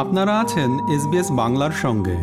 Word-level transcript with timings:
আপনারা 0.00 0.40
আছেন 0.40 0.70
এসবিএস 0.94 1.28
বাংলার 1.30 1.70
সঙ্গে। 1.82 2.16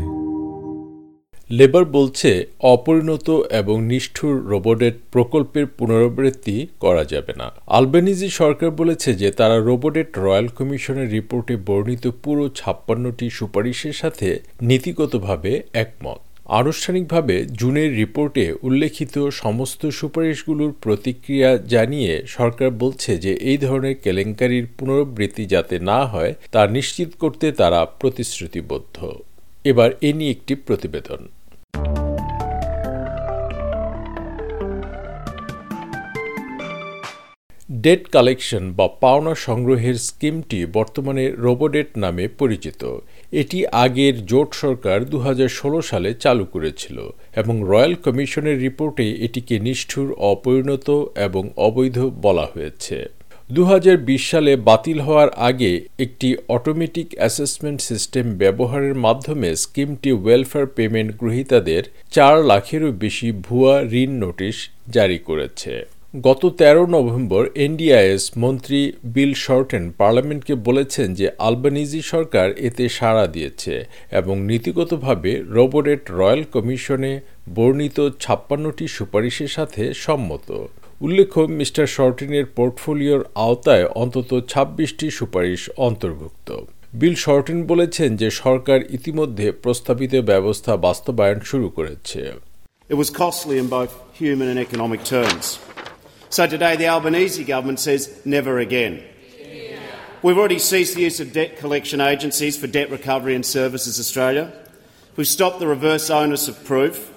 লেবার 1.49 1.85
বলছে 1.85 2.47
অপরিণত 2.59 3.29
এবং 3.51 3.83
নিষ্ঠুর 3.83 4.35
রোবটের 4.45 4.91
প্রকল্পের 5.11 5.65
পুনরাবৃত্তি 5.67 6.67
করা 6.79 7.03
যাবে 7.05 7.33
না। 7.37 7.51
আলবেনিজি 7.67 8.29
সরকার 8.29 8.69
বলেছে 8.71 9.13
যে 9.13 9.31
তারা 9.31 9.57
রোবটের 9.59 10.05
রয়্যাল 10.17 10.47
কমিশনের 10.47 11.09
রিপোর্টে 11.09 11.55
বর্ণিত 11.55 12.07
পুরো 12.23 12.49
ছাপ্পান্নটি 12.49 13.29
সুপারিশের 13.29 13.93
সাথে 13.93 14.39
নীতিগতভাবে 14.61 15.63
একমত। 15.73 16.19
আনুষ্ঠানিকভাবে 16.49 17.45
জুনের 17.53 17.95
রিপোর্টে 17.95 18.53
উল্লেখিত 18.61 19.27
সমস্ত 19.29 19.85
সুপারিশগুলোর 19.85 20.71
প্রতিক্রিয়া 20.81 21.57
জানিয়ে 21.57 22.23
সরকার 22.27 22.69
বলছে 22.69 23.17
যে 23.17 23.33
এই 23.33 23.57
ধরনের 23.57 23.95
কেলেঙ্কারির 24.03 24.65
পুনরাবৃত্তি 24.77 25.45
যাতে 25.45 25.79
না 25.79 26.05
হয়, 26.05 26.33
তা 26.51 26.67
নিশ্চিত 26.67 27.09
করতে 27.19 27.51
তারা 27.51 27.85
প্রতিশ্রুতিবদ্ধ। 27.85 28.97
এবার 29.63 29.91
এ 30.01 30.13
নিয়ে 30.13 30.31
একটি 30.31 30.55
প্রতিবেদন। 30.55 31.27
ডেট 37.83 38.03
কালেকশন 38.15 38.63
বা 38.77 38.87
পাওনা 39.03 39.33
সংগ্রহের 39.47 39.97
স্কিমটি 40.07 40.59
বর্তমানে 40.77 41.23
রোবোডেট 41.43 41.89
নামে 42.03 42.25
পরিচিত। 42.39 42.81
এটি 43.41 43.59
আগের 43.85 44.15
জোট 44.31 44.49
সরকার 44.63 44.97
দু 45.11 45.17
হাজার 45.19 45.49
ষোলো 45.59 45.79
সালে 45.81 46.09
চালু 46.23 46.45
করেছিল 46.53 46.97
এবং 47.41 47.55
রয়্যাল 47.71 47.93
কমিশনের 48.05 48.57
রিপোর্টে 48.65 49.05
এটিকে 49.25 49.55
নিষ্ঠুর, 49.59 50.07
অপরিণত 50.31 50.87
এবং 51.27 51.43
অবৈধ 51.67 51.97
বলা 52.25 52.45
হয়েছে। 52.53 52.97
দু 53.49 53.61
হাজার 53.71 53.97
বিশ 54.07 54.21
সালে 54.31 54.51
বাতিল 54.69 54.97
হওয়ার 55.01 55.29
আগে 55.49 55.71
একটি 56.05 56.29
অটোমেটিক 56.55 57.07
অ্যাসেসমেন্ট 57.17 57.79
সিস্টেম 57.89 58.25
ব্যবহারের 58.41 58.95
মাধ্যমে 59.05 59.49
স্কিমটি 59.63 60.11
ওয়েলফেয়ার 60.15 60.67
পেমেন্ট 60.77 61.11
গ্রহীতাদের 61.19 61.83
চার 62.11 62.35
লাখেরও 62.51 62.89
বেশি 63.03 63.29
ভুয়া 63.45 63.75
ঋণ 64.01 64.11
নোটিশ 64.25 64.55
জারি 64.95 65.19
করেছে। 65.27 65.73
গত 66.25 66.41
১৩ 66.61 66.87
নভেম্বর 66.95 67.43
এনডিআইএস 67.65 68.23
মন্ত্রী 68.43 68.79
বিল 69.15 69.33
শর্টেন 69.45 69.83
পার্লামেন্টকে 69.97 70.55
বলেছেন 70.67 71.07
যে 71.19 71.27
আলবানিজি 71.47 72.01
সরকার 72.13 72.47
এতে 72.67 72.83
সাড়া 72.97 73.25
দিয়েছে 73.27 73.73
এবং 74.19 74.35
নীতিগতভাবে 74.49 75.31
রোবোরেট 75.57 76.03
রয়্যাল 76.19 76.43
কমিশনে 76.53 77.13
বর্ণিত 77.55 77.97
ছাপ্পান্নটি 78.19 78.85
সুপারিশের 78.97 79.47
সাথে 79.47 79.83
সম্মত। 80.05 80.47
উল্লেখ্য, 81.01 81.41
মিস্টার 81.59 81.87
শর্টিনের 81.87 82.45
পোর্টফোলিওর 82.57 83.21
আওতায় 83.45 83.85
অন্তত 84.03 84.29
ছাব্বিশটি 84.51 85.07
সুপারিশ 85.11 85.61
অন্তর্ভুক্ত। 85.87 86.49
বিল 86.93 87.15
শর্টিন 87.25 87.59
বলেছেন 87.71 88.09
যে 88.21 88.27
সরকার 88.43 88.79
ইতিমধ্যে 88.97 89.47
প্রস্তাবিত 89.63 90.13
ব্যবস্থা 90.31 90.73
বাস্তবায়ন 90.87 91.39
শুরু 91.49 91.67
করেছে। 91.69 92.21
It 92.89 92.97
was 93.03 93.09
costly 93.23 93.55
in 93.63 93.67
both 93.77 93.93
human 94.21 94.47
and 94.51 94.59
economic 94.67 95.01
terms. 95.15 95.45
So 96.29 96.45
today 96.45 96.75
the 96.75 96.87
Albanese 96.87 97.43
government 97.45 97.79
says 97.79 98.21
never 98.25 98.59
again. 98.59 99.03
We've 100.21 100.37
already 100.37 100.59
ceased 100.59 100.95
the 100.95 101.01
use 101.01 101.19
of 101.19 101.31
debt 101.31 101.57
collection 101.57 102.01
agencies 102.01 102.57
for 102.57 102.67
debt 102.67 102.89
recovery 102.89 103.35
and 103.35 103.45
services 103.45 103.99
Australia. 103.99 104.51
We've 105.15 105.27
stopped 105.27 105.59
the 105.59 105.67
reverse 105.67 106.09
onus 106.09 106.47
of 106.47 106.63
proof. 106.65 107.13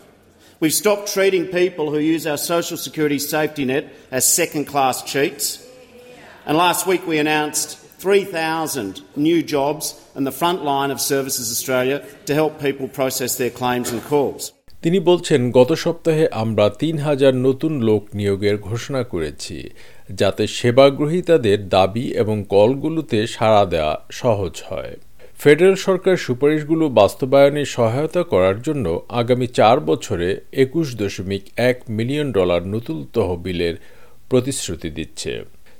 We've 0.60 0.72
stopped 0.72 1.12
treating 1.12 1.46
people 1.46 1.90
who 1.90 1.98
use 1.98 2.26
our 2.26 2.36
social 2.36 2.76
security 2.76 3.18
safety 3.18 3.64
net 3.64 3.92
as 4.10 4.26
second 4.26 4.66
class 4.66 5.02
cheats. 5.02 5.66
And 6.46 6.56
last 6.56 6.86
week 6.86 7.06
we 7.06 7.18
announced 7.18 7.78
3,000 7.78 9.02
new 9.16 9.42
jobs 9.42 10.00
in 10.14 10.24
the 10.24 10.32
front 10.32 10.62
line 10.62 10.90
of 10.90 11.00
Services 11.00 11.50
Australia 11.50 12.04
to 12.26 12.34
help 12.34 12.60
people 12.60 12.88
process 12.88 13.36
their 13.36 13.50
claims 13.50 13.90
and 13.90 14.02
calls. 14.04 14.52
তিনি 14.82 14.98
বলছেন, 15.00 15.40
গত 15.50 15.72
সপ্তাহে 15.72 16.28
আমরা 16.32 16.66
তিন 16.68 16.98
হাজার 16.98 17.34
নতুন 17.34 17.72
লোক 17.82 18.02
নিয়োগের 18.14 18.56
ঘোষণা 18.58 19.02
করেছি, 19.02 19.70
যাতে 20.10 20.46
সেবাগ্রহীতাদের 20.46 21.68
দাবি 21.68 22.06
এবং 22.12 22.44
কলগুলোতে 22.48 23.26
সাড়া 23.26 23.64
দেওয়া 23.64 23.94
সহজ 24.10 24.62
হয়। 24.68 24.96
ফেডারেল 25.38 25.74
সরকার 25.74 26.16
সুপারিশগুলো 26.16 26.88
বাস্তবায়নে 26.88 27.64
সহায়তা 27.64 28.22
করার 28.22 28.62
জন্য 28.62 28.86
আগামী 29.08 29.46
চার 29.46 29.80
বছরে 29.80 30.28
একুশ 30.52 30.94
দশমিক 30.94 31.42
এক 31.56 31.76
মিলিয়ন 31.88 32.32
ডলার 32.32 32.62
নতুন 32.66 33.06
তহবিলের 33.12 33.74
প্রতিশ্রুতি 34.28 34.90
দিচ্ছে। 34.90 35.32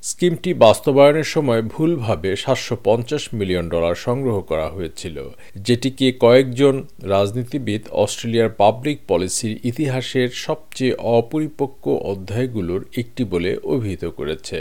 স্কিমটি 0.03 0.51
বাস্তবায়নের 0.55 1.25
সময় 1.25 1.63
ভুলভাবে 1.63 2.37
সাতশো 2.37 2.75
পঞ্চাশ 2.85 3.23
মিলিয়ন 3.35 3.69
ডলার 3.69 3.95
সংগ্রহ 4.07 4.37
করা 4.41 4.69
হয়েছিল, 4.69 5.17
যেটিকে 5.57 6.07
কয়েকজন 6.13 6.75
রাজনীতিবিদ 7.03 7.83
অস্ট্রেলিয়ার 7.93 8.51
পাবলিক 8.51 8.99
পলিসির 9.09 9.61
ইতিহাসের 9.65 10.29
সবচেয়ে 10.29 10.95
অপরিপক্ক 11.19 11.85
অধ্যায়গুলোর 11.89 12.83
একটি 12.99 13.25
বলে 13.25 13.51
অভিহিত 13.65 14.05
করেছে। 14.05 14.59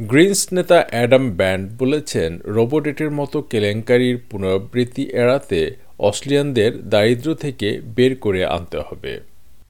গ্রিনস 0.00 0.42
নেতা 0.52 0.78
অ্যাডাম 0.90 1.24
ব্যান্ড 1.30 1.64
বলেছেন, 1.78 2.30
রোবোটেটের 2.44 3.10
মতো 3.10 3.42
কেলেঙ্কারির 3.42 4.16
পুনরাবৃত্তি 4.30 5.04
এড়াতে 5.22 5.60
অস্ট্রেলিয়ানদের 5.98 6.88
দারিদ্র 6.88 7.28
থেকে 7.34 7.68
বের 7.96 8.12
করে 8.16 8.40
আনতে 8.46 8.78
হবে। 8.80 9.12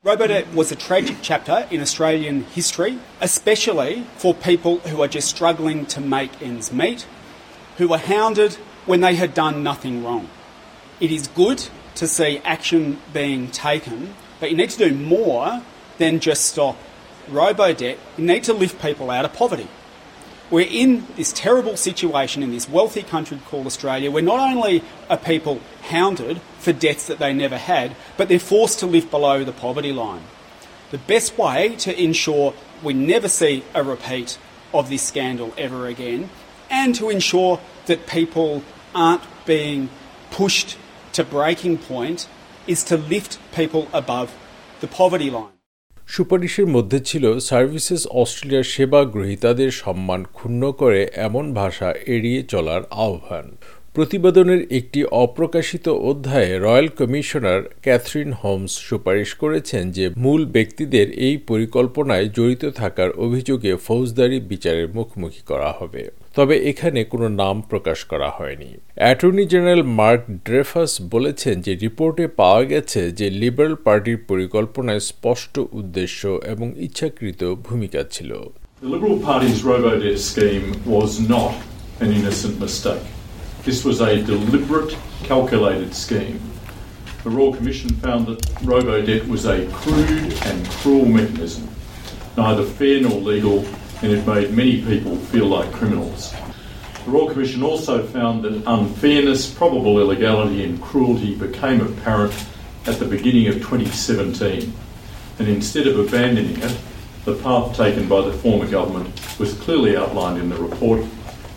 Robodebt 0.05 0.55
was 0.55 0.71
a 0.71 0.77
tragic 0.77 1.17
chapter 1.23 1.67
in 1.73 1.81
Australian 1.81 2.45
history, 2.45 3.01
especially 3.21 4.05
for 4.17 4.33
people 4.33 4.79
who 4.79 5.03
are 5.03 5.09
just 5.09 5.27
struggling 5.27 5.87
to 5.87 6.01
make 6.01 6.41
ends 6.41 6.73
meet, 6.73 7.05
who 7.79 7.89
were 7.89 7.99
hounded 7.99 8.55
when 8.87 9.01
they 9.01 9.17
had 9.17 9.35
done 9.35 9.65
nothing 9.65 10.05
wrong. 10.05 10.31
It 11.01 11.11
is 11.11 11.27
good 11.27 11.69
to 11.97 12.07
see 12.07 12.39
action 12.45 13.01
being 13.13 13.51
taken, 13.51 14.15
but 14.39 14.53
you 14.53 14.57
need 14.57 14.71
to 14.71 14.89
do 14.89 14.95
more 14.95 15.65
than 15.99 16.21
just 16.21 16.45
stop 16.45 16.77
Robodebt. 17.29 17.99
You 18.17 18.25
need 18.25 18.45
to 18.45 18.53
lift 18.53 18.81
people 18.81 19.11
out 19.11 19.25
of 19.25 19.33
poverty. 19.33 19.67
We're 20.51 20.67
in 20.67 21.07
this 21.17 21.31
terrible 21.33 21.77
situation 21.77 22.43
in 22.43 22.53
this 22.53 22.69
wealthy 22.69 23.03
country 23.03 23.39
called 23.47 23.67
Australia 23.67 24.11
where 24.11 24.23
not 24.23 24.41
only 24.41 24.83
are 25.11 25.19
people 25.19 25.61
hounded 25.83 26.41
for 26.59 26.73
debts 26.73 27.07
that 27.09 27.19
they 27.19 27.35
never 27.35 27.59
had, 27.59 27.95
but 28.17 28.29
they're 28.29 28.39
forced 28.39 28.79
to 28.79 28.87
live 28.87 29.11
below 29.11 29.45
the 29.45 29.53
poverty 29.53 29.93
line. 29.93 30.23
The 30.91 30.99
best 30.99 31.37
way 31.37 31.77
to 31.77 32.03
ensure 32.03 32.55
we 32.83 32.95
never 32.95 33.29
see 33.29 33.63
a 33.75 33.83
repeat 33.83 34.39
of 34.73 34.89
this 34.89 35.03
scandal 35.03 35.53
ever 35.59 35.87
again 35.87 36.31
and 36.71 36.95
to 36.95 37.11
ensure 37.11 37.61
that 37.85 38.07
people 38.07 38.63
aren't 38.95 39.23
being 39.45 39.91
pushed 40.31 40.79
to 41.13 41.25
breaking 41.25 41.77
point 41.77 42.27
is 42.67 42.85
to 42.85 42.97
lift 42.97 43.39
people 43.53 43.89
above 43.93 44.35
the 44.81 44.87
poverty 44.87 45.31
line. 45.31 45.58
সুপারিশের 46.09 46.67
মধ্যে 46.67 46.99
ছিল 47.01 47.25
services 47.39 48.03
অস্ট্রেলিয়ার 48.13 48.71
সেবা 48.75 49.01
গ্রহীতাদের 49.05 49.71
সম্মান 49.83 50.21
ক্ষুণ্ণ 50.33 50.63
করে 50.73 51.01
এমন 51.27 51.45
ভাষা 51.55 51.89
এড়িয়ে 52.07 52.41
চলার 52.43 52.83
আহ্বান। 53.07 53.47
প্রতিবেদনের 53.99 54.61
একটি 54.79 55.01
অপ্রকাশিত 55.25 55.87
অধ্যায়ে 56.11 56.53
রয়্যাল 56.65 56.89
কমিশনার 56.99 57.61
ক্যাথরিন 57.83 58.31
হোমস 58.43 58.73
সুপারিশ 58.89 59.31
করেছেন 59.43 59.83
যে 59.97 60.05
মূল 60.25 60.43
ব্যক্তিদের 60.57 61.07
এই 61.27 61.37
পরিকল্পনায় 61.51 62.27
জড়িত 62.37 62.65
থাকার 62.81 63.11
অভিযোগে 63.25 63.73
ফৌজদারি 63.87 64.39
বিচারের 64.53 64.89
মুখোমুখি 64.97 65.43
করা 65.51 65.71
হবে। 65.79 66.03
তবে 66.37 66.55
এখানে 66.71 67.01
কোনো 67.13 67.29
নাম 67.43 67.57
প্রকাশ 67.71 67.99
করা 68.05 68.29
হয়নি। 68.31 68.71
অ্যাটর্নি 69.01 69.45
জেনারেল 69.53 69.83
মার্ক 70.01 70.23
ড্রেফাস 70.47 70.93
বলেছেন 71.15 71.55
যে 71.67 71.73
রিপোর্টে 71.85 72.25
পাওয়া 72.41 72.63
গেছে 72.73 73.01
যে 73.19 73.27
লিবারেল 73.41 73.77
পার্টির 73.87 74.19
পরিকল্পনায় 74.31 75.03
স্পষ্ট 75.11 75.55
উদ্দেশ্য 75.81 76.21
এবং 76.53 76.67
ইচ্ছাকৃত 76.87 77.41
ভূমিকা 77.67 78.01
ছিল। 78.15 78.31
The 78.83 78.89
Liberal 78.95 79.19
Party's 79.29 79.61
RoboDebt 79.69 80.21
scheme 80.31 80.67
was 80.95 81.11
not 81.35 81.55
an 82.03 82.09
innocent 82.19 82.57
mistake. 82.65 83.07
This 83.69 83.85
was 83.85 84.01
a 84.01 84.23
deliberate, 84.23 84.97
calculated 85.25 85.95
scheme. 85.95 86.41
The 87.23 87.29
Royal 87.29 87.55
Commission 87.55 87.91
found 87.97 88.27
that 88.27 88.63
robo-debt 88.63 89.29
was 89.29 89.45
a 89.45 89.67
crude 89.73 90.33
and 90.47 90.67
cruel 90.71 91.05
mechanism, 91.05 91.69
neither 92.35 92.65
fair 92.65 93.03
nor 93.03 93.21
legal, 93.21 93.67
and 94.01 94.11
it 94.11 94.27
made 94.27 94.55
many 94.55 94.81
people 94.83 95.17
feel 95.17 95.45
like 95.45 95.71
criminals. 95.71 96.33
The 97.05 97.11
Royal 97.11 97.29
Commission 97.29 97.63
also 97.63 98.07
found 98.07 98.43
that 98.45 98.63
unfairness, 98.67 99.53
probable 99.53 100.01
illegality, 100.01 100.65
and 100.65 100.81
cruelty 100.81 101.35
became 101.35 101.83
apparent 101.83 102.33
at 102.87 102.99
the 102.99 103.05
beginning 103.05 103.49
of 103.49 103.57
2017, 103.57 104.73
and 105.41 105.47
instead 105.47 105.87
of 105.87 105.99
abandoning 105.99 106.57
it, 106.63 106.79
the 107.27 107.35
path 107.35 107.77
taken 107.77 108.09
by 108.09 108.23
the 108.23 108.33
former 108.33 108.67
government 108.67 109.39
was 109.39 109.53
clearly 109.53 109.95
outlined 109.95 110.41
in 110.41 110.49
the 110.49 110.57
report 110.57 111.05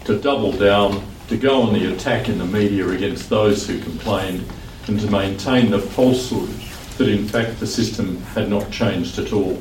to 0.04 0.20
double 0.20 0.52
down, 0.52 1.02
to 1.32 1.38
go 1.50 1.54
on 1.66 1.70
the 1.78 1.86
attack 1.94 2.22
in 2.32 2.38
the 2.44 2.50
media 2.60 2.86
against 2.98 3.24
those 3.38 3.60
who 3.68 3.76
complained, 3.90 4.42
and 4.88 4.96
to 5.04 5.08
maintain 5.20 5.64
the 5.76 5.84
falsehood 5.96 6.52
that 6.98 7.10
in 7.18 7.24
fact 7.34 7.52
the 7.64 7.72
system 7.80 8.08
had 8.36 8.48
not 8.56 8.66
changed 8.80 9.16
at 9.24 9.30
all. 9.40 9.56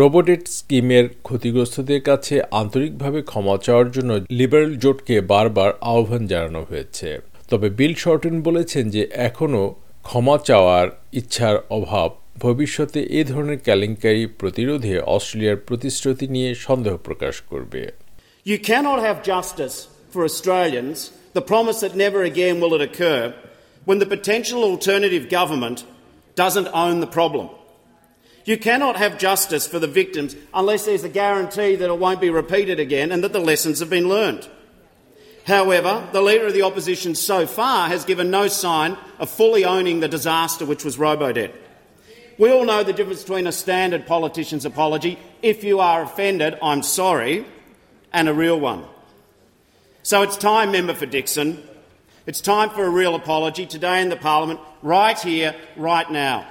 রোবোটেট 0.00 0.42
স্কিমের 0.58 1.06
ক্ষতিগ্রস্তদের 1.26 2.00
কাছে 2.08 2.34
আন্তরিকভাবে 2.60 3.20
ক্ষমা 3.22 3.56
চাওয়ার 3.66 3.88
জন্য 3.90 4.10
liberal 4.30 4.72
জোটকে 4.76 5.16
বারবার 5.32 5.70
আহ্বান 5.92 6.22
জানানো 6.32 6.60
হয়েছে। 6.70 7.08
তবে 7.50 7.68
বিল 7.78 7.94
শর্টন 8.02 8.36
বলেছেন 8.48 8.84
যে 8.90 9.02
এখনও 9.28 9.64
ক্ষমা 10.02 10.36
চাওয়ার 10.48 10.86
ইচ্ছার 11.12 11.56
অভাব। 11.78 12.10
ভবিষ্যতে 12.38 13.00
এ 13.20 13.20
ধরনের 13.24 13.58
কেলেঙ্কারি 13.58 14.24
প্রতিরোধে 14.40 14.94
অস্ট্রেলিয়ার 15.16 15.62
প্রতিশ্রুতি 15.68 16.26
নিয়ে 16.28 16.50
সন্দেহ 16.66 16.94
প্রকাশ 16.96 17.34
করবে। 17.50 17.82
You 18.50 18.58
cannot 18.68 18.98
have 19.06 19.18
justice 19.32 19.76
for 20.10 20.24
Australians, 20.24 21.12
the 21.32 21.42
promise 21.42 21.80
that 21.80 21.94
never 21.94 22.22
again 22.22 22.60
will 22.60 22.74
it 22.74 22.80
occur, 22.80 23.34
when 23.84 23.98
the 23.98 24.06
potential 24.06 24.64
alternative 24.64 25.28
government 25.28 25.84
doesn't 26.34 26.68
own 26.68 27.00
the 27.00 27.06
problem. 27.06 27.48
You 28.44 28.56
cannot 28.58 28.96
have 28.96 29.18
justice 29.18 29.66
for 29.66 29.78
the 29.78 29.86
victims 29.86 30.34
unless 30.54 30.84
there's 30.84 31.04
a 31.04 31.08
guarantee 31.08 31.76
that 31.76 31.90
it 31.90 31.98
won't 31.98 32.20
be 32.20 32.30
repeated 32.30 32.80
again 32.80 33.12
and 33.12 33.22
that 33.22 33.32
the 33.32 33.40
lessons 33.40 33.80
have 33.80 33.90
been 33.90 34.08
learned. 34.08 34.48
However, 35.46 36.06
the 36.12 36.22
Leader 36.22 36.46
of 36.46 36.54
the 36.54 36.62
Opposition 36.62 37.14
so 37.14 37.46
far 37.46 37.88
has 37.88 38.04
given 38.04 38.30
no 38.30 38.48
sign 38.48 38.96
of 39.18 39.30
fully 39.30 39.64
owning 39.64 40.00
the 40.00 40.08
disaster 40.08 40.64
which 40.64 40.84
was 40.84 40.96
Robodebt. 40.96 41.52
We 42.38 42.50
all 42.50 42.64
know 42.64 42.82
the 42.82 42.92
difference 42.92 43.22
between 43.22 43.46
a 43.46 43.52
standard 43.52 44.06
politician's 44.06 44.64
apology, 44.64 45.18
if 45.42 45.62
you 45.62 45.80
are 45.80 46.02
offended, 46.02 46.58
I'm 46.62 46.82
sorry, 46.82 47.44
and 48.12 48.28
a 48.28 48.34
real 48.34 48.58
one. 48.58 48.84
So 50.03 50.21
it's 50.21 50.37
time, 50.37 50.71
Member 50.71 50.93
for 50.93 51.05
Dixon. 51.05 51.49
It's 52.27 52.41
time 52.41 52.69
for 52.69 52.83
a 52.85 52.89
real 52.89 53.15
apology 53.15 53.65
today 53.65 54.01
in 54.01 54.09
the 54.09 54.15
Parliament, 54.15 54.59
right 54.81 55.19
here, 55.19 55.55
right 55.77 56.09
now. 56.09 56.45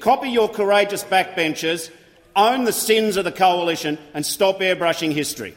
Copy 0.00 0.28
your 0.30 0.48
courageous 0.48 1.04
backbenchers, 1.04 1.90
own 2.34 2.64
the 2.64 2.72
sins 2.72 3.16
of 3.16 3.24
the 3.24 3.32
coalition, 3.32 3.98
and 4.14 4.24
stop 4.24 4.60
airbrushing 4.60 5.12
history. 5.12 5.54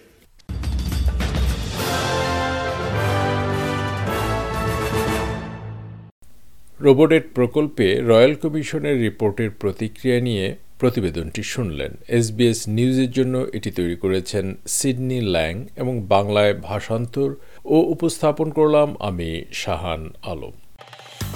Robodebt 6.87 7.25
প্রকল্পে 7.37 7.87
royal 8.09 8.33
কমিশনের 8.43 8.97
রিপোর্টের 9.05 9.49
প্রতিক্রিয়া 9.61 10.19
নিয়ে 10.27 10.47
প্রতিবেদনটি 10.78 11.42
শুনলেন। 11.42 11.92
SBS 12.08 12.68
নিউজের 12.68 13.10
জন্য 13.10 13.46
এটি 13.52 13.70
তৈরি 13.70 13.96
করেছেন 13.96 14.54
সিডনি 14.66 15.20
ল্যাং 15.20 15.66
এবং 15.76 16.02
বাংলায় 16.06 16.54
ভাষান্তর 16.54 17.34
ও 17.64 17.76
উপস্থাপন 17.80 18.50
করলাম 18.50 18.96
আমি 18.98 19.44
শাহান 19.52 20.10
আলম। 20.22 20.52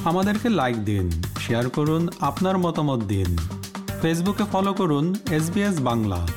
আমাদেরকে 0.04 0.48
লাইক 0.48 0.84
দিন 0.84 1.10
শেয়ার 1.46 1.68
করুন, 1.68 2.08
আপনার 2.20 2.58
মতামত 2.58 3.02
দিন। 3.04 3.36
ফেসবুকে 4.02 4.44
ফলো 4.52 4.72
করুন 4.72 5.14
এস 5.30 5.80
বাংলা। 5.80 6.28